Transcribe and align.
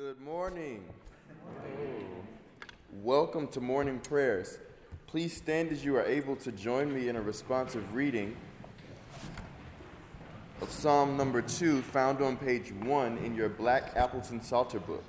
Good 0.00 0.22
morning. 0.22 0.82
Welcome 3.02 3.48
to 3.48 3.60
morning 3.60 3.98
prayers. 3.98 4.58
Please 5.06 5.36
stand 5.36 5.70
as 5.72 5.84
you 5.84 5.94
are 5.94 6.06
able 6.06 6.36
to 6.36 6.50
join 6.52 6.90
me 6.90 7.10
in 7.10 7.16
a 7.16 7.20
responsive 7.20 7.94
reading 7.94 8.34
of 10.62 10.70
Psalm 10.70 11.18
number 11.18 11.42
2, 11.42 11.82
found 11.82 12.22
on 12.22 12.38
page 12.38 12.72
1 12.72 13.18
in 13.18 13.34
your 13.34 13.50
Black 13.50 13.92
Appleton 13.94 14.40
Psalter 14.40 14.80
book. 14.80 15.04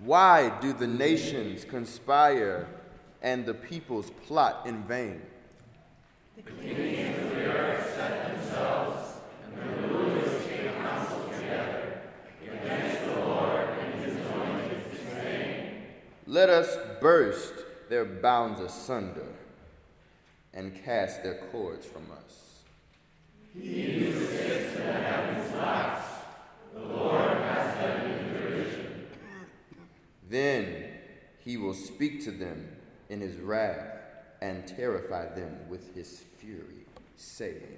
Why 0.00 0.48
do 0.60 0.72
the 0.72 0.88
nations 0.88 1.64
conspire 1.64 2.79
and 3.22 3.44
the 3.46 3.54
peoples 3.54 4.10
plot 4.26 4.66
in 4.66 4.82
vain? 4.84 5.22
The 6.36 6.42
kings 6.42 7.18
of 7.18 7.30
the 7.30 7.44
earth 7.44 7.94
set 7.94 8.34
themselves, 8.34 9.20
and 9.52 9.84
the 9.84 9.88
rulers 9.88 10.46
take 10.46 10.74
counsel 10.78 11.28
together 11.28 12.00
against 12.42 13.04
the 13.04 13.16
Lord 13.20 13.68
and 13.78 14.04
his 14.04 14.16
anointed 14.16 14.82
vain. 15.22 15.82
Let 16.26 16.48
us 16.48 16.76
burst 17.00 17.52
their 17.88 18.04
bounds 18.04 18.60
asunder 18.60 19.26
and 20.54 20.82
cast 20.84 21.22
their 21.22 21.38
cords 21.52 21.86
from 21.86 22.06
us. 22.12 22.62
He 23.52 24.04
who 24.04 24.26
sits 24.26 24.76
in 24.76 24.86
the 24.86 24.92
heavens 24.92 25.54
laughs, 25.56 26.24
the 26.72 26.80
Lord 26.80 27.36
has 27.38 27.74
them 27.76 28.10
in 28.10 28.32
derision. 28.32 29.06
Then 30.28 30.84
he 31.38 31.56
will 31.56 31.74
speak 31.74 32.22
to 32.24 32.30
them 32.30 32.68
in 33.10 33.20
his 33.20 33.36
wrath 33.36 33.98
and 34.40 34.66
terrify 34.66 35.26
them 35.34 35.54
with 35.68 35.94
his 35.94 36.22
fury, 36.38 36.86
saying, 37.16 37.76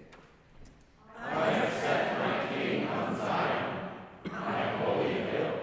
I 1.18 1.50
have 1.50 1.72
set 1.72 2.18
my 2.18 2.54
king 2.54 2.86
on 2.86 3.16
Zion, 3.16 3.88
my 4.30 4.68
holy 4.78 5.12
hill. 5.14 5.54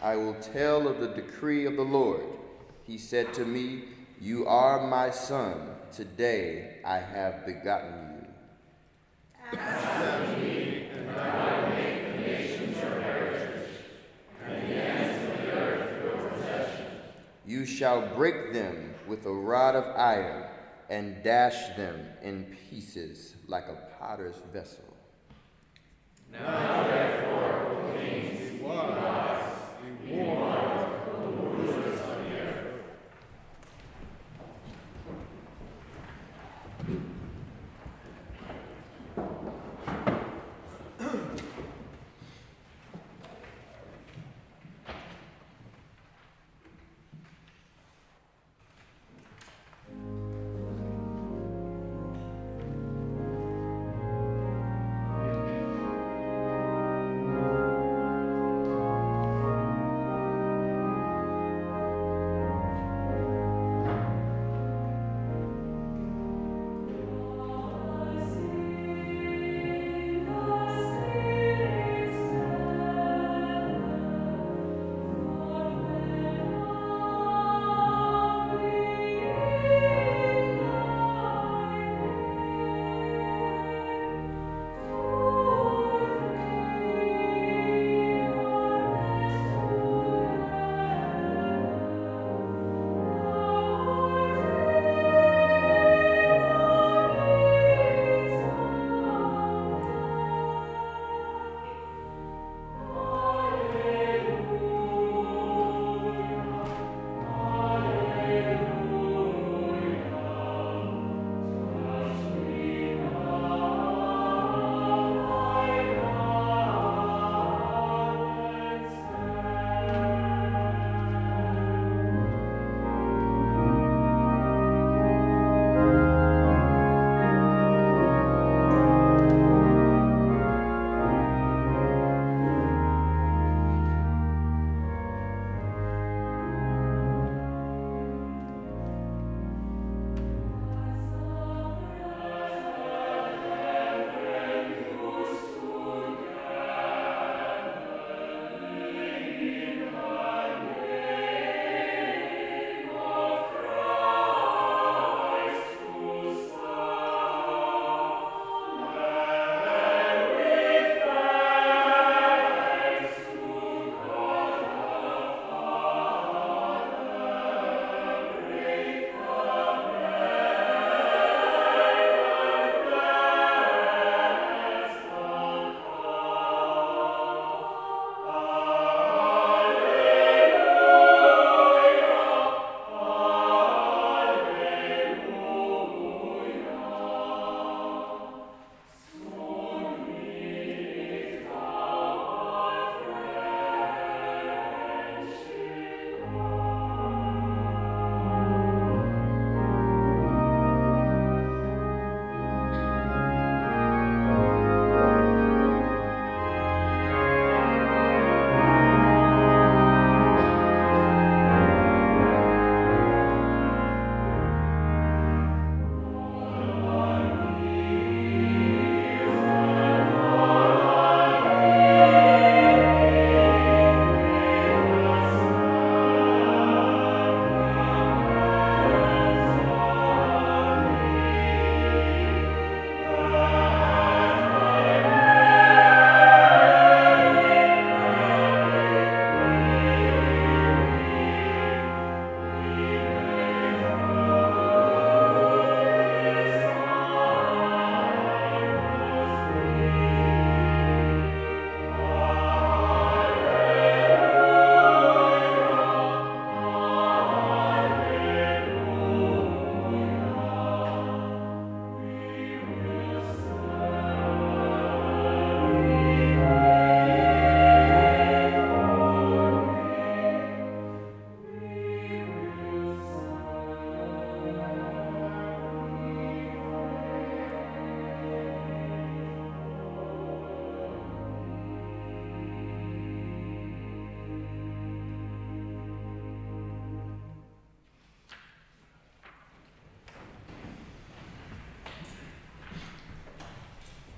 I 0.00 0.16
will 0.16 0.34
tell 0.34 0.86
of 0.86 1.00
the 1.00 1.08
decree 1.08 1.64
of 1.64 1.76
the 1.76 1.82
Lord. 1.82 2.24
He 2.84 2.98
said 2.98 3.32
to 3.34 3.44
me, 3.44 3.84
You 4.20 4.46
are 4.46 4.86
my 4.86 5.10
son. 5.10 5.70
Today 5.92 6.78
I 6.84 6.98
have 6.98 7.46
begotten 7.46 8.26
you. 9.52 9.58
Ask 9.58 10.30
of 10.30 10.38
me, 10.38 10.88
and 10.92 11.10
I 11.10 11.60
will 11.60 11.68
make 11.70 12.12
the 12.12 12.18
nations 12.18 12.76
your 12.76 13.00
heritage, 13.00 13.70
and 14.44 14.70
the 14.70 14.74
ends 14.74 15.24
of 15.24 15.38
the 15.38 15.52
earth 15.52 16.04
your 16.04 16.28
possession. 16.30 16.86
You 17.46 17.55
shall 17.66 18.14
break 18.14 18.52
them 18.52 18.94
with 19.06 19.26
a 19.26 19.32
rod 19.32 19.74
of 19.74 19.84
iron 19.96 20.44
and 20.88 21.22
dash 21.22 21.76
them 21.76 22.06
in 22.22 22.56
pieces 22.70 23.34
like 23.46 23.66
a 23.68 23.76
potter's 23.98 24.36
vessel. 24.52 24.84
Now 26.32 26.75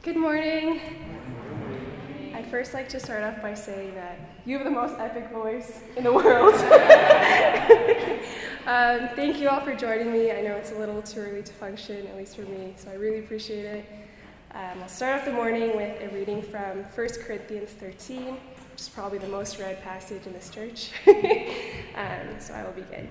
Good 0.05 0.17
morning. 0.17 0.81
I'd 2.33 2.47
first 2.53 2.73
like 2.73 2.89
to 2.91 3.01
start 3.01 3.25
off 3.25 3.43
by 3.43 3.55
saying 3.55 3.97
that 3.97 4.21
you 4.47 4.57
have 4.57 4.65
the 4.65 4.71
most 4.71 4.95
epic 4.97 5.29
voice 5.31 5.81
in 5.97 6.05
the 6.05 6.13
world. 6.13 6.55
um, 8.65 9.09
thank 9.17 9.41
you 9.41 9.49
all 9.49 9.61
for 9.61 9.75
joining 9.75 10.13
me. 10.13 10.31
I 10.31 10.43
know 10.43 10.55
it's 10.55 10.71
a 10.71 10.79
little 10.79 11.03
too 11.03 11.19
early 11.19 11.43
to 11.43 11.53
function, 11.53 12.07
at 12.07 12.17
least 12.17 12.37
for 12.37 12.43
me, 12.43 12.75
so 12.77 12.93
I 12.93 12.95
really 12.95 13.19
appreciate 13.19 13.65
it. 13.65 13.85
Um, 14.55 14.83
I'll 14.83 14.89
start 14.89 15.19
off 15.19 15.27
the 15.27 15.33
morning 15.33 15.77
with 15.77 16.01
a 16.01 16.15
reading 16.15 16.43
from 16.43 16.85
1 16.85 17.09
Corinthians 17.25 17.71
13, 17.71 18.25
which 18.25 18.39
is 18.79 18.89
probably 18.89 19.19
the 19.19 19.27
most 19.27 19.59
read 19.59 19.83
passage 19.83 20.25
in 20.27 20.33
this 20.33 20.49
church. 20.49 20.93
um, 21.09 22.39
so 22.39 22.55
I 22.55 22.63
will 22.63 22.71
begin. 22.71 23.11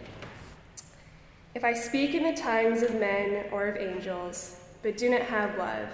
If 1.53 1.65
I 1.65 1.73
speak 1.73 2.15
in 2.15 2.23
the 2.23 2.41
tongues 2.41 2.81
of 2.81 2.95
men 2.95 3.47
or 3.51 3.67
of 3.67 3.75
angels, 3.75 4.61
but 4.83 4.95
do 4.95 5.09
not 5.09 5.23
have 5.23 5.57
love, 5.57 5.89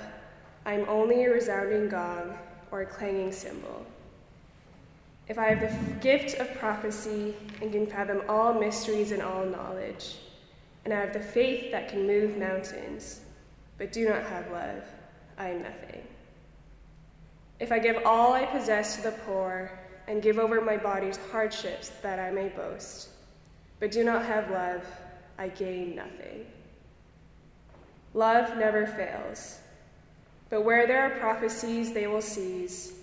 I 0.66 0.74
am 0.74 0.88
only 0.88 1.26
a 1.26 1.32
resounding 1.32 1.90
gong 1.90 2.38
or 2.72 2.82
a 2.82 2.86
clanging 2.86 3.32
cymbal. 3.32 3.86
If 5.28 5.38
I 5.38 5.54
have 5.54 5.62
the 5.62 5.94
gift 5.96 6.40
of 6.40 6.54
prophecy 6.56 7.36
and 7.62 7.72
can 7.72 7.88
fathom 7.88 8.22
all 8.28 8.54
mysteries 8.54 9.12
and 9.12 9.22
all 9.22 9.46
knowledge, 9.46 10.18
and 10.86 10.94
I 10.94 11.00
have 11.00 11.14
the 11.14 11.20
faith 11.20 11.72
that 11.72 11.90
can 11.90 12.06
move 12.06 12.38
mountains, 12.38 13.22
but 13.78 13.92
do 13.92 14.08
not 14.08 14.24
have 14.24 14.52
love, 14.52 14.84
I 15.38 15.50
am 15.50 15.64
nothing. 15.64 16.04
If 17.60 17.72
I 17.72 17.80
give 17.80 18.06
all 18.06 18.34
I 18.34 18.46
possess 18.46 18.98
to 18.98 19.04
the 19.04 19.12
poor 19.12 19.72
and 20.08 20.22
give 20.22 20.38
over 20.38 20.60
my 20.60 20.78
body 20.78 21.12
to 21.12 21.20
hardships 21.32 21.90
that 22.02 22.20
I 22.20 22.32
may 22.32 22.50
boast, 22.50 23.10
but 23.80 23.92
do 23.92 24.04
not 24.04 24.26
have 24.26 24.52
love, 24.52 24.86
I 25.38 25.48
gain 25.48 25.96
nothing. 25.96 26.46
Love 28.14 28.58
never 28.58 28.86
fails. 28.86 29.60
But 30.54 30.66
where 30.66 30.86
there 30.86 31.02
are 31.02 31.10
prophecies, 31.10 31.94
they 31.94 32.06
will 32.06 32.22
cease. 32.22 32.94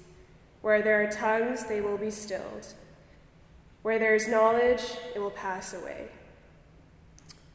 Where 0.62 0.82
there 0.82 1.02
are 1.02 1.11
tongues, 1.11 1.67
they 1.67 1.81
will 1.81 1.97
be 1.97 2.12
stilled. 2.12 2.64
Where 3.82 3.99
there 3.99 4.14
is 4.14 4.29
knowledge, 4.29 4.85
it 5.17 5.19
will 5.19 5.32
pass 5.32 5.75
away. 5.75 6.06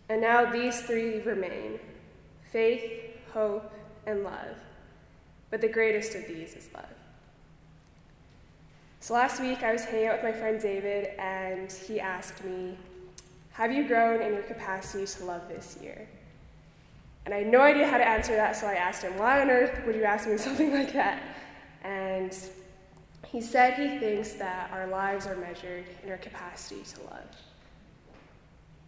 And 0.10 0.20
now 0.20 0.52
these 0.52 0.82
three 0.82 1.22
remain 1.22 1.80
faith, 2.52 2.82
hope, 3.32 3.72
and 4.06 4.26
love. 4.26 4.58
But 5.50 5.62
the 5.62 5.70
greatest 5.70 6.14
of 6.14 6.28
these 6.28 6.56
is 6.56 6.68
love. 6.74 6.84
So 9.00 9.14
last 9.14 9.40
week, 9.40 9.64
I 9.64 9.72
was 9.72 9.86
hanging 9.86 10.08
out 10.08 10.22
with 10.22 10.34
my 10.34 10.38
friend 10.38 10.62
David, 10.62 11.12
and 11.18 11.72
he 11.72 12.02
asked 12.02 12.44
me, 12.44 12.78
Have 13.52 13.72
you 13.72 13.88
grown 13.88 14.22
in 14.22 14.34
your 14.34 14.44
capacity 14.44 15.06
to 15.06 15.24
love 15.24 15.48
this 15.48 15.78
year? 15.82 16.06
And 17.26 17.34
I 17.34 17.40
had 17.40 17.48
no 17.48 17.62
idea 17.62 17.88
how 17.88 17.98
to 17.98 18.08
answer 18.08 18.36
that, 18.36 18.56
so 18.56 18.68
I 18.68 18.76
asked 18.76 19.04
him, 19.04 19.18
Why 19.18 19.42
on 19.42 19.50
earth 19.50 19.82
would 19.86 19.96
you 19.96 20.04
ask 20.04 20.28
me 20.28 20.38
something 20.38 20.72
like 20.72 20.94
that? 20.94 21.22
And 21.84 22.36
he 23.28 23.42
said 23.42 23.74
he 23.74 24.00
thinks 24.00 24.34
that 24.34 24.70
our 24.72 24.88
lives 24.88 25.26
are 25.26 25.36
measured 25.36 25.86
in 26.04 26.12
our 26.12 26.18
capacity 26.18 26.82
to 26.94 27.02
love. 27.04 27.26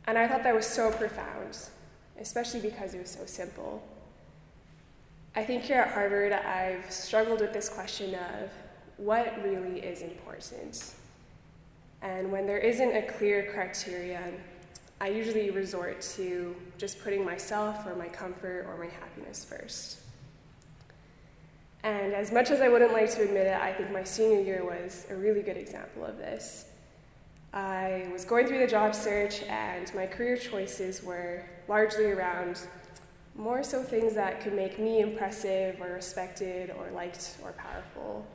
And 0.06 0.18
I 0.18 0.28
thought 0.28 0.44
that 0.44 0.56
was 0.56 0.66
so 0.66 0.92
profound, 0.92 1.58
especially 2.20 2.62
because 2.62 2.94
it 2.94 3.00
was 3.00 3.10
so 3.10 3.26
simple. 3.26 3.84
I 5.36 5.44
think 5.44 5.64
here 5.64 5.80
at 5.80 5.92
Harvard, 5.92 6.32
I've 6.32 6.90
struggled 6.92 7.42
with 7.42 7.54
this 7.54 7.70
question 7.70 8.16
of 8.16 8.50
what 8.98 9.44
really 9.44 9.80
is 9.82 10.02
important. 10.02 10.94
And 12.02 12.32
when 12.32 12.48
there 12.48 12.58
isn't 12.58 12.96
a 12.96 13.02
clear 13.02 13.52
criterion, 13.52 14.40
I 15.00 15.10
usually 15.10 15.52
resort 15.52 16.02
to 16.16 16.56
just 16.78 17.04
putting 17.04 17.24
myself 17.24 17.86
or 17.86 17.96
my 17.96 18.08
comfort 18.08 18.66
or 18.68 18.78
my 18.78 18.90
happiness 18.90 19.46
first. 19.46 20.00
And 21.84 22.14
as 22.14 22.32
much 22.32 22.50
as 22.50 22.62
I 22.62 22.68
wouldn't 22.68 22.94
like 22.94 23.14
to 23.16 23.22
admit 23.22 23.48
it, 23.48 23.62
I 23.62 23.72
think 23.74 23.92
my 23.92 24.04
senior 24.04 24.42
year 24.42 24.66
was 24.66 25.06
a 25.10 25.16
really 25.16 25.42
good 25.42 25.58
example 25.58 26.04
of 26.04 26.18
this. 26.18 26.66
I 27.54 28.10
was 28.12 28.26
going 28.26 28.48
through 28.48 28.60
the 28.60 28.68
job 28.68 28.94
search, 28.94 29.44
and 29.44 29.94
my 29.96 30.06
career 30.06 30.36
choices 30.36 31.04
were 31.04 31.44
largely 31.68 32.06
around 32.06 32.60
more 33.36 33.64
so 33.64 33.84
things 33.84 34.16
that 34.16 34.42
could 34.42 34.54
make 34.54 34.80
me 34.80 35.00
impressive 35.00 35.80
or 35.80 35.94
respected 35.94 36.72
or 36.72 36.90
liked 36.92 37.38
or 37.44 37.52
powerful. 37.54 38.26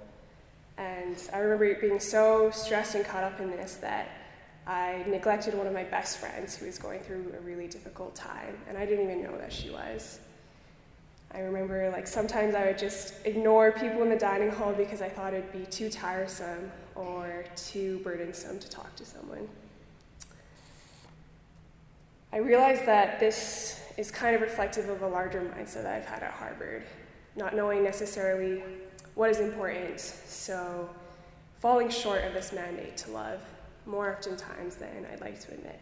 And 0.79 1.17
I 1.33 1.39
remember 1.39 1.75
being 1.81 2.01
so 2.01 2.51
stressed 2.53 2.95
and 2.95 3.05
caught 3.05 3.25
up 3.25 3.41
in 3.41 3.51
this 3.51 3.75
that 3.77 4.09
I 4.67 5.05
neglected 5.09 5.55
one 5.55 5.67
of 5.67 5.73
my 5.73 5.85
best 5.85 6.19
friends 6.19 6.57
who 6.57 6.67
was 6.67 6.79
going 6.79 7.01
through 7.01 7.35
a 7.37 7.41
really 7.41 7.67
difficult 7.67 8.15
time, 8.15 8.57
and 8.69 8.79
I 8.79 8.87
didn't 8.87 9.05
even 9.05 9.23
know 9.23 9.37
that 9.39 9.53
she 9.53 9.71
was. 9.71 10.21
I 11.35 11.41
remember, 11.41 11.91
like, 11.91 12.07
sometimes 12.07 12.55
I 12.55 12.67
would 12.67 12.79
just 12.79 13.15
ignore 13.25 13.73
people 13.73 14.03
in 14.03 14.11
the 14.11 14.19
dining 14.19 14.51
hall 14.51 14.73
because 14.73 15.03
I 15.03 15.09
thought 15.09 15.35
it'd 15.35 15.53
be 15.53 15.67
too 15.67 15.91
tiresome 15.91 16.71
or 16.95 17.45
too 17.57 18.01
burdensome 18.05 18.61
to 18.61 18.71
talk 18.71 18.95
to 18.97 19.05
someone. 19.05 19.49
I 22.33 22.37
realized 22.37 22.87
that 22.87 23.19
this 23.19 23.81
is 23.97 24.11
kind 24.11 24.37
of 24.37 24.43
reflective 24.43 24.89
of 24.89 25.03
a 25.03 25.09
larger 25.09 25.41
mindset 25.41 25.83
that 25.83 25.95
I've 25.97 26.07
had 26.07 26.23
at 26.23 26.33
Harvard, 26.33 26.85
not 27.35 27.57
knowing 27.57 27.83
necessarily 27.83 28.63
what 29.15 29.29
is 29.29 29.41
important, 29.41 30.01
so 30.01 30.89
falling 31.59 31.91
short 31.91 32.25
of 32.25 32.33
this 32.33 32.53
mandate 32.53 32.97
to 32.99 33.11
love 33.11 33.41
more 33.87 34.13
oftentimes 34.13 34.77
than 34.77 35.07
I'd 35.13 35.21
like 35.21 35.41
to 35.41 35.53
admit. 35.53 35.81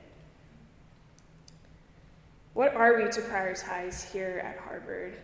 What 2.55 2.75
are 2.75 2.97
we 2.97 3.11
to 3.11 3.21
prioritize 3.21 4.11
here 4.13 4.43
at 4.45 4.59
Harvard? 4.59 5.17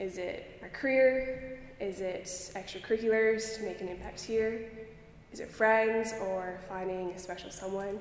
Is 0.00 0.18
it 0.18 0.58
our 0.62 0.68
career? 0.68 1.58
Is 1.80 2.00
it 2.00 2.24
extracurriculars 2.54 3.56
to 3.56 3.62
make 3.64 3.80
an 3.80 3.88
impact 3.88 4.20
here? 4.20 4.70
Is 5.32 5.40
it 5.40 5.50
friends 5.50 6.14
or 6.22 6.58
finding 6.68 7.10
a 7.10 7.18
special 7.18 7.50
someone? 7.50 7.98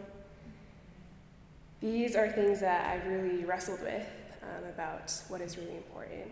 These 1.81 2.15
are 2.15 2.29
things 2.31 2.59
that 2.61 2.89
I've 2.89 3.05
really 3.07 3.45
wrestled 3.45 3.81
with 3.81 4.07
um, 4.41 4.69
about 4.69 5.13
what 5.27 5.41
is 5.41 5.57
really 5.57 5.75
important. 5.75 6.31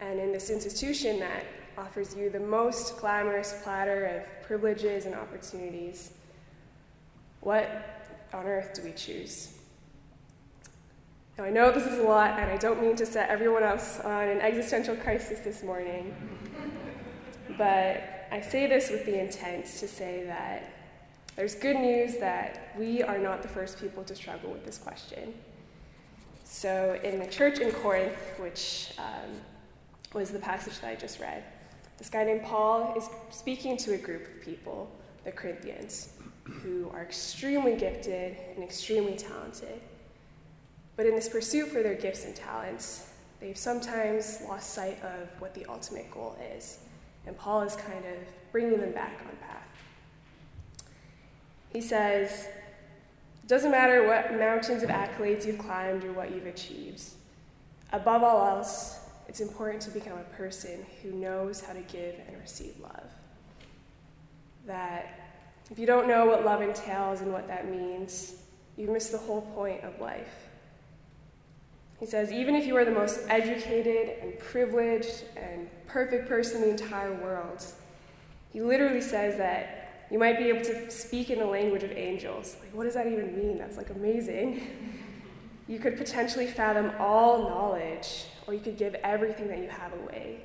And 0.00 0.20
in 0.20 0.32
this 0.32 0.50
institution 0.50 1.18
that 1.20 1.44
offers 1.76 2.14
you 2.14 2.30
the 2.30 2.40
most 2.40 2.98
glamorous 2.98 3.60
platter 3.62 4.04
of 4.04 4.46
privileges 4.46 5.06
and 5.06 5.14
opportunities, 5.14 6.12
what 7.40 7.98
on 8.32 8.46
earth 8.46 8.74
do 8.74 8.82
we 8.82 8.92
choose? 8.92 9.54
Now, 11.38 11.44
I 11.44 11.50
know 11.50 11.70
this 11.70 11.86
is 11.86 11.98
a 12.00 12.02
lot, 12.02 12.38
and 12.38 12.50
I 12.50 12.56
don't 12.56 12.82
mean 12.82 12.96
to 12.96 13.06
set 13.06 13.30
everyone 13.30 13.62
else 13.62 14.00
on 14.00 14.28
an 14.28 14.40
existential 14.40 14.96
crisis 14.96 15.38
this 15.40 15.62
morning, 15.62 16.12
but 17.56 18.26
I 18.32 18.40
say 18.40 18.66
this 18.66 18.90
with 18.90 19.06
the 19.06 19.20
intent 19.20 19.64
to 19.64 19.86
say 19.86 20.24
that 20.26 20.72
there's 21.36 21.54
good 21.54 21.76
news 21.76 22.16
that 22.16 22.72
we 22.76 23.04
are 23.04 23.18
not 23.18 23.42
the 23.42 23.48
first 23.48 23.80
people 23.80 24.02
to 24.02 24.16
struggle 24.16 24.50
with 24.50 24.64
this 24.64 24.78
question. 24.78 25.32
So, 26.42 26.98
in 27.04 27.20
the 27.20 27.26
church 27.26 27.60
in 27.60 27.70
Corinth, 27.70 28.16
which 28.38 28.94
um, 28.98 29.30
was 30.12 30.30
the 30.30 30.40
passage 30.40 30.80
that 30.80 30.88
I 30.88 30.96
just 30.96 31.20
read, 31.20 31.44
this 31.98 32.10
guy 32.10 32.24
named 32.24 32.42
Paul 32.42 32.94
is 32.96 33.08
speaking 33.30 33.76
to 33.76 33.94
a 33.94 33.98
group 33.98 34.26
of 34.26 34.42
people, 34.42 34.90
the 35.24 35.30
Corinthians 35.30 36.14
who 36.62 36.90
are 36.92 37.02
extremely 37.02 37.76
gifted 37.76 38.36
and 38.54 38.62
extremely 38.62 39.16
talented. 39.16 39.80
But 40.96 41.06
in 41.06 41.14
this 41.14 41.28
pursuit 41.28 41.68
for 41.68 41.82
their 41.82 41.94
gifts 41.94 42.24
and 42.24 42.34
talents, 42.34 43.10
they've 43.40 43.56
sometimes 43.56 44.40
lost 44.48 44.74
sight 44.74 45.00
of 45.02 45.28
what 45.40 45.54
the 45.54 45.64
ultimate 45.66 46.10
goal 46.10 46.36
is. 46.56 46.80
And 47.26 47.36
Paul 47.36 47.62
is 47.62 47.76
kind 47.76 48.04
of 48.04 48.18
bringing 48.50 48.80
them 48.80 48.92
back 48.92 49.20
on 49.20 49.36
path. 49.36 49.68
He 51.72 51.80
says, 51.80 52.48
It 53.42 53.48
doesn't 53.48 53.70
matter 53.70 54.06
what 54.06 54.36
mountains 54.38 54.82
of 54.82 54.88
accolades 54.88 55.46
you've 55.46 55.58
climbed 55.58 56.04
or 56.04 56.12
what 56.12 56.34
you've 56.34 56.46
achieved. 56.46 57.02
Above 57.92 58.22
all 58.22 58.46
else, 58.56 58.98
it's 59.28 59.40
important 59.40 59.82
to 59.82 59.90
become 59.90 60.18
a 60.18 60.36
person 60.36 60.84
who 61.02 61.12
knows 61.12 61.60
how 61.60 61.74
to 61.74 61.80
give 61.82 62.14
and 62.26 62.36
receive 62.40 62.74
love. 62.80 63.10
That 64.66 65.27
if 65.70 65.78
you 65.78 65.86
don't 65.86 66.08
know 66.08 66.26
what 66.26 66.44
love 66.44 66.62
entails 66.62 67.20
and 67.20 67.32
what 67.32 67.46
that 67.48 67.70
means, 67.70 68.34
you 68.76 68.88
miss 68.88 69.08
the 69.08 69.18
whole 69.18 69.42
point 69.42 69.82
of 69.84 70.00
life. 70.00 70.48
He 72.00 72.06
says, 72.06 72.30
even 72.30 72.54
if 72.54 72.66
you 72.66 72.76
are 72.76 72.84
the 72.84 72.92
most 72.92 73.20
educated 73.28 74.18
and 74.22 74.38
privileged 74.38 75.24
and 75.36 75.68
perfect 75.86 76.28
person 76.28 76.62
in 76.62 76.62
the 76.62 76.82
entire 76.82 77.12
world, 77.12 77.64
he 78.52 78.60
literally 78.60 79.00
says 79.00 79.36
that 79.38 80.06
you 80.10 80.18
might 80.18 80.38
be 80.38 80.44
able 80.44 80.64
to 80.64 80.90
speak 80.90 81.28
in 81.28 81.38
the 81.38 81.46
language 81.46 81.82
of 81.82 81.90
angels. 81.92 82.56
Like, 82.60 82.72
what 82.72 82.84
does 82.84 82.94
that 82.94 83.06
even 83.06 83.36
mean? 83.36 83.58
That's 83.58 83.76
like 83.76 83.90
amazing. 83.90 84.62
You 85.68 85.78
could 85.78 85.98
potentially 85.98 86.46
fathom 86.46 86.92
all 86.98 87.42
knowledge, 87.42 88.24
or 88.46 88.54
you 88.54 88.60
could 88.60 88.78
give 88.78 88.94
everything 88.94 89.48
that 89.48 89.58
you 89.58 89.68
have 89.68 89.92
away. 89.92 90.40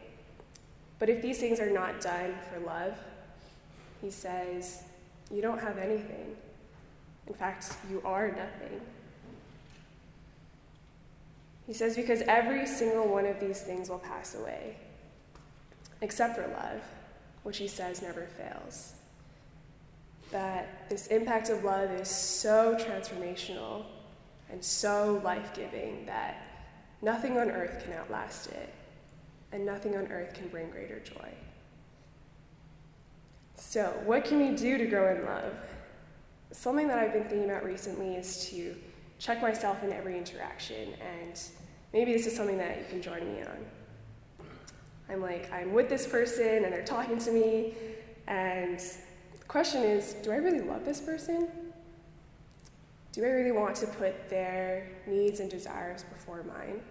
But 0.99 1.07
if 1.07 1.21
these 1.21 1.39
things 1.39 1.61
are 1.61 1.69
not 1.69 2.01
done 2.01 2.33
for 2.51 2.59
love, 2.59 2.97
he 4.01 4.11
says, 4.11 4.83
you 5.33 5.41
don't 5.41 5.59
have 5.59 5.77
anything. 5.77 6.35
In 7.27 7.33
fact, 7.33 7.75
you 7.89 8.01
are 8.05 8.27
nothing. 8.27 8.79
He 11.65 11.73
says, 11.73 11.95
because 11.95 12.21
every 12.27 12.67
single 12.67 13.07
one 13.07 13.25
of 13.25 13.39
these 13.39 13.61
things 13.61 13.89
will 13.89 13.99
pass 13.99 14.35
away. 14.35 14.75
except 16.03 16.35
for 16.35 16.45
love, 16.47 16.81
which 17.43 17.57
he 17.57 17.67
says 17.67 18.01
never 18.01 18.27
fails. 18.37 18.93
That 20.31 20.89
this 20.89 21.07
impact 21.07 21.49
of 21.49 21.63
love 21.63 21.89
is 21.91 22.09
so 22.09 22.75
transformational 22.75 23.85
and 24.51 24.63
so 24.63 25.21
life 25.23 25.53
giving 25.55 26.05
that 26.05 26.45
nothing 27.01 27.37
on 27.37 27.49
earth 27.49 27.83
can 27.83 27.93
outlast 27.93 28.51
it, 28.51 28.69
and 29.51 29.65
nothing 29.65 29.95
on 29.95 30.07
earth 30.07 30.33
can 30.33 30.47
bring 30.49 30.69
greater 30.69 30.99
joy. 30.99 31.29
So, 33.55 33.93
what 34.03 34.25
can 34.25 34.39
we 34.39 34.55
do 34.55 34.77
to 34.77 34.85
grow 34.85 35.15
in 35.15 35.25
love? 35.25 35.53
Something 36.51 36.87
that 36.87 36.99
I've 36.99 37.13
been 37.13 37.23
thinking 37.23 37.49
about 37.49 37.63
recently 37.63 38.15
is 38.15 38.49
to 38.49 38.75
check 39.19 39.41
myself 39.41 39.83
in 39.83 39.91
every 39.91 40.17
interaction, 40.17 40.93
and 40.99 41.39
maybe 41.93 42.13
this 42.13 42.27
is 42.27 42.35
something 42.35 42.57
that 42.57 42.77
you 42.77 42.85
can 42.89 43.01
join 43.01 43.21
me 43.33 43.41
on. 43.41 44.45
I'm 45.09 45.21
like, 45.21 45.51
I'm 45.51 45.73
with 45.73 45.89
this 45.89 46.07
person, 46.07 46.63
and 46.63 46.73
they're 46.73 46.83
talking 46.83 47.17
to 47.19 47.31
me, 47.31 47.73
and 48.27 48.79
the 48.79 49.45
question 49.47 49.83
is 49.83 50.13
do 50.23 50.31
I 50.31 50.35
really 50.35 50.61
love 50.61 50.85
this 50.85 50.99
person? 50.99 51.47
Do 53.11 53.23
I 53.23 53.29
really 53.29 53.51
want 53.51 53.75
to 53.77 53.87
put 53.87 54.29
their 54.29 54.89
needs 55.05 55.39
and 55.39 55.49
desires 55.49 56.03
before 56.03 56.43
mine? 56.43 56.81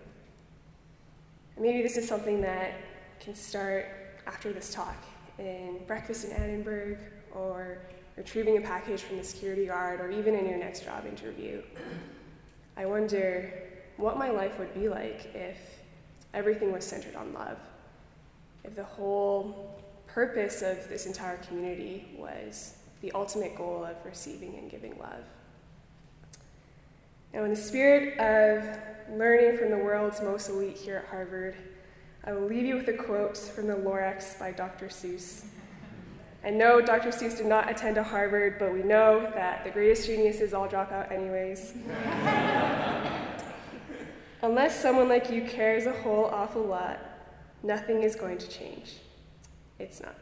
And 1.56 1.64
maybe 1.64 1.82
this 1.82 1.96
is 1.96 2.06
something 2.06 2.40
that 2.42 2.74
can 3.18 3.34
start 3.34 3.86
after 4.26 4.52
this 4.52 4.72
talk 4.72 4.96
in 5.38 5.80
breakfast 5.86 6.24
in 6.24 6.32
Annenberg 6.32 6.98
or 7.34 7.78
retrieving 8.16 8.58
a 8.58 8.60
package 8.60 9.02
from 9.02 9.18
the 9.18 9.24
security 9.24 9.66
guard 9.66 10.00
or 10.00 10.10
even 10.10 10.34
in 10.34 10.46
your 10.46 10.58
next 10.58 10.84
job 10.84 11.06
interview. 11.06 11.62
I 12.76 12.86
wonder 12.86 13.52
what 13.96 14.18
my 14.18 14.30
life 14.30 14.58
would 14.58 14.74
be 14.74 14.88
like 14.88 15.34
if 15.34 15.56
everything 16.34 16.72
was 16.72 16.84
centered 16.84 17.14
on 17.16 17.32
love, 17.32 17.58
if 18.64 18.74
the 18.74 18.84
whole 18.84 19.80
purpose 20.06 20.62
of 20.62 20.88
this 20.88 21.06
entire 21.06 21.38
community 21.38 22.08
was 22.18 22.74
the 23.00 23.12
ultimate 23.12 23.56
goal 23.56 23.84
of 23.84 23.96
receiving 24.04 24.54
and 24.56 24.70
giving 24.70 24.98
love. 24.98 25.24
Now, 27.32 27.44
in 27.44 27.50
the 27.50 27.56
spirit 27.56 28.18
of 28.18 29.16
learning 29.16 29.58
from 29.58 29.70
the 29.70 29.78
world's 29.78 30.20
most 30.20 30.50
elite 30.50 30.76
here 30.76 30.98
at 30.98 31.06
Harvard, 31.06 31.56
I 32.24 32.32
will 32.32 32.46
leave 32.46 32.64
you 32.64 32.76
with 32.76 32.88
a 32.88 32.92
quote 32.92 33.36
from 33.36 33.66
the 33.66 33.74
Lorax 33.74 34.38
by 34.38 34.52
Dr. 34.52 34.86
Seuss. 34.86 35.44
And 36.44 36.56
no, 36.56 36.80
Dr. 36.80 37.10
Seuss 37.10 37.36
did 37.36 37.46
not 37.46 37.70
attend 37.70 37.96
to 37.96 38.02
Harvard, 38.02 38.58
but 38.58 38.72
we 38.72 38.82
know 38.82 39.30
that 39.34 39.64
the 39.64 39.70
greatest 39.70 40.06
geniuses 40.06 40.54
all 40.54 40.68
drop 40.68 40.92
out 40.92 41.10
anyways. 41.10 41.74
Unless 44.42 44.80
someone 44.80 45.08
like 45.08 45.30
you 45.30 45.42
cares 45.42 45.86
a 45.86 45.92
whole 45.92 46.26
awful 46.26 46.62
lot, 46.62 46.98
nothing 47.62 48.02
is 48.02 48.16
going 48.16 48.38
to 48.38 48.48
change. 48.48 48.94
It's 49.78 50.00
not. 50.00 50.14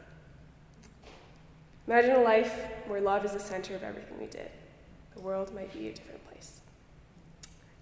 Imagine 1.87 2.11
a 2.11 2.21
life 2.21 2.65
where 2.87 3.01
love 3.01 3.25
is 3.25 3.33
the 3.33 3.39
center 3.39 3.75
of 3.75 3.83
everything 3.83 4.19
we 4.19 4.27
did. 4.27 4.51
The 5.15 5.21
world 5.21 5.53
might 5.53 5.73
be 5.73 5.87
a 5.87 5.93
different 5.93 6.23
place. 6.29 6.61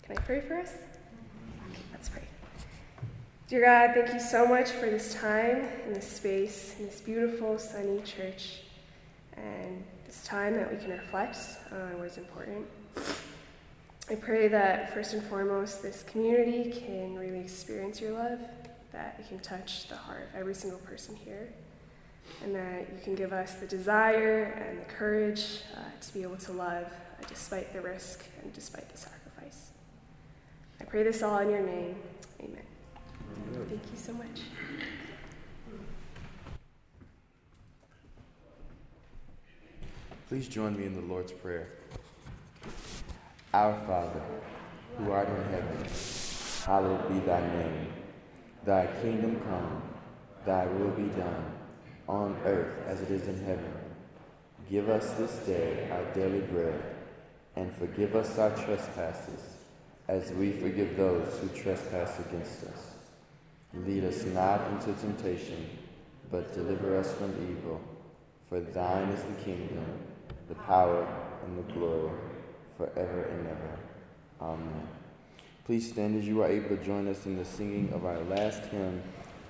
Can 0.04 0.18
I 0.18 0.22
pray 0.22 0.40
for 0.40 0.58
us? 0.58 0.74
Okay, 1.70 1.82
let's 1.92 2.08
pray. 2.10 2.24
Dear 3.50 3.62
God, 3.62 3.96
thank 3.96 4.14
you 4.14 4.20
so 4.20 4.46
much 4.46 4.70
for 4.70 4.86
this 4.86 5.16
time 5.16 5.68
and 5.84 5.96
this 5.96 6.08
space 6.08 6.76
in 6.78 6.86
this 6.86 7.02
beautiful, 7.02 7.58
sunny 7.58 8.00
church, 8.02 8.60
and 9.36 9.84
this 10.06 10.24
time 10.24 10.54
that 10.54 10.72
we 10.72 10.78
can 10.78 10.92
reflect 10.92 11.36
on 11.72 11.98
what's 11.98 12.20
important. 12.20 12.68
I 14.08 14.14
pray 14.14 14.50
that 14.50 14.94
first 14.94 15.16
and 15.16 15.24
foremost, 15.24 15.82
this 15.82 16.04
community 16.04 16.70
can 16.70 17.18
really 17.18 17.40
experience 17.40 18.00
your 18.00 18.12
love, 18.12 18.38
that 18.92 19.16
it 19.18 19.28
can 19.28 19.40
touch 19.40 19.88
the 19.88 19.96
heart 19.96 20.30
of 20.32 20.42
every 20.42 20.54
single 20.54 20.82
person 20.82 21.16
here, 21.16 21.52
and 22.44 22.54
that 22.54 22.82
you 22.94 23.00
can 23.04 23.16
give 23.16 23.34
us 23.34 23.56
the 23.56 23.66
desire 23.66 24.44
and 24.44 24.80
the 24.80 24.86
courage 24.86 25.62
uh, 25.76 25.80
to 26.00 26.14
be 26.14 26.22
able 26.22 26.38
to 26.38 26.52
love 26.52 26.86
uh, 26.86 27.26
despite 27.28 27.74
the 27.74 27.82
risk 27.82 28.26
and 28.44 28.54
despite 28.54 28.88
the 28.92 28.98
sacrifice. 29.00 29.72
I 30.80 30.84
pray 30.84 31.02
this 31.02 31.24
all 31.24 31.40
in 31.40 31.50
your 31.50 31.62
name. 31.62 31.96
Amen. 32.44 32.69
Thank 33.70 33.82
you 33.92 33.98
so 33.98 34.14
much. 34.14 34.42
Please 40.28 40.48
join 40.48 40.78
me 40.78 40.86
in 40.86 40.96
the 40.96 41.02
Lord's 41.02 41.32
Prayer. 41.32 41.70
Our 43.54 43.74
Father, 43.88 44.22
who 44.98 45.12
art 45.12 45.28
in 45.28 45.44
heaven, 45.46 45.86
hallowed 46.66 47.10
be 47.10 47.20
thy 47.26 47.42
name. 47.42 47.88
Thy 48.66 48.88
kingdom 49.02 49.40
come, 49.42 49.82
thy 50.46 50.66
will 50.66 50.92
be 50.92 51.10
done, 51.16 51.46
on 52.08 52.38
earth 52.46 52.76
as 52.88 53.02
it 53.02 53.10
is 53.12 53.28
in 53.28 53.44
heaven. 53.44 53.74
Give 54.70 54.90
us 54.90 55.14
this 55.14 55.34
day 55.46 55.90
our 55.92 56.14
daily 56.14 56.42
bread, 56.42 56.80
and 57.56 57.74
forgive 57.74 58.16
us 58.16 58.38
our 58.38 58.52
trespasses, 58.52 59.42
as 60.08 60.32
we 60.34 60.52
forgive 60.52 60.96
those 60.98 61.40
who 61.40 61.48
trespass 61.50 62.20
against 62.20 62.64
us 62.66 62.99
Lead 63.74 64.04
us 64.04 64.26
not 64.26 64.68
into 64.72 64.94
temptation, 65.00 65.70
but 66.32 66.54
deliver 66.54 66.98
us 66.98 67.14
from 67.14 67.32
evil. 67.50 67.80
For 68.48 68.60
thine 68.60 69.10
is 69.10 69.24
the 69.24 69.44
kingdom, 69.44 69.86
the 70.48 70.56
power, 70.56 71.08
and 71.46 71.58
the 71.58 71.74
glory, 71.74 72.18
forever 72.78 73.24
and 73.24 73.48
ever. 73.48 73.80
Amen. 74.42 74.88
Please 75.66 75.88
stand 75.88 76.18
as 76.18 76.28
you 76.28 76.42
are 76.42 76.48
able 76.48 76.70
to 76.70 76.84
join 76.84 77.08
us 77.08 77.28
in 77.28 77.38
the 77.38 77.46
singing 77.46 77.94
of 77.94 78.06
our 78.06 78.20
last 78.22 78.64
hymn, 78.66 79.04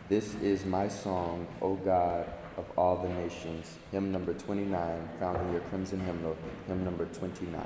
This 0.10 0.36
is 0.36 0.66
My 0.66 0.90
Song, 0.90 1.48
O 1.62 1.76
God 1.76 2.28
of 2.60 2.66
all 2.78 2.98
the 2.98 3.10
nations. 3.10 3.78
Hymn 3.92 4.12
number 4.12 4.34
29, 4.34 5.10
found 5.20 5.48
in 5.48 5.54
your 5.54 5.62
crimson 5.62 6.00
hymnal, 6.02 6.38
hymn 6.68 6.84
number 6.84 7.06
29. 7.06 7.66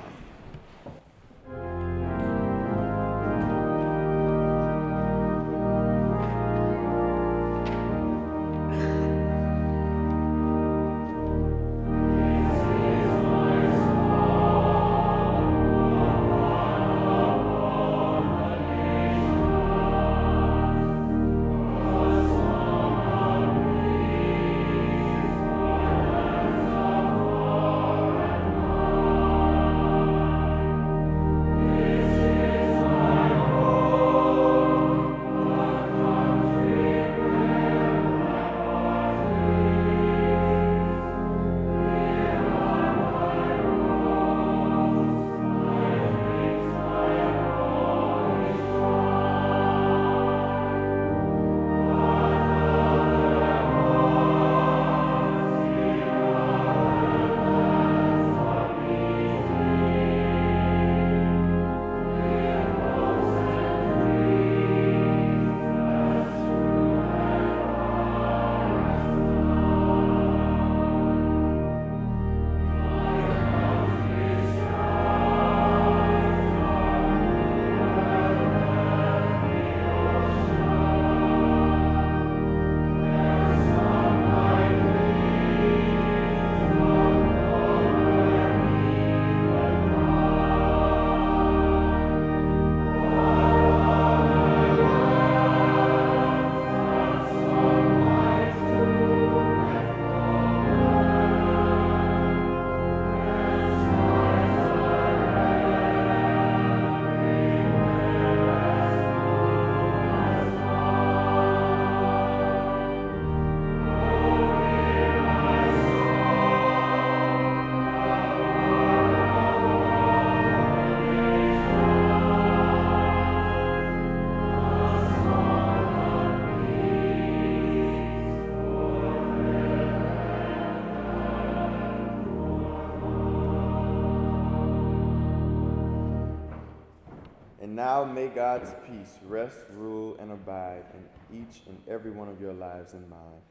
And 137.74 137.82
now 137.84 138.04
may 138.04 138.28
God's 138.28 138.72
peace 138.86 139.18
rest, 139.26 139.58
rule, 139.72 140.16
and 140.20 140.30
abide 140.30 140.84
in 140.94 141.42
each 141.42 141.62
and 141.66 141.76
every 141.88 142.12
one 142.12 142.28
of 142.28 142.40
your 142.40 142.52
lives 142.52 142.92
and 142.92 143.10
mine. 143.10 143.42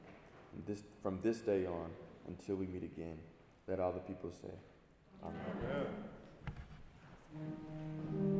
And 0.53 0.65
this, 0.65 0.81
from 1.01 1.19
this 1.21 1.39
day 1.39 1.65
on 1.65 1.89
until 2.29 2.55
we 2.55 2.65
meet 2.65 2.83
again, 2.83 3.17
let 3.67 3.81
all 3.81 3.91
the 3.91 3.99
people 3.99 4.31
say, 4.31 4.47
Amen. 5.25 5.35
Amen. 7.35 8.32